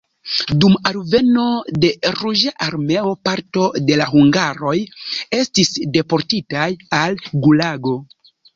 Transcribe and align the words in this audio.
Dum 0.61 0.77
alveno 0.91 1.43
de 1.83 1.91
Ruĝa 2.15 2.53
Armeo 2.69 3.13
parto 3.29 3.67
de 3.91 3.99
la 4.01 4.09
hungaroj 4.15 4.75
estis 5.43 5.73
deportitaj 6.01 6.67
al 7.05 7.25
gulago. 7.49 7.97